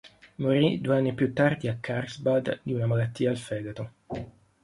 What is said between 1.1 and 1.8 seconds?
più tardi a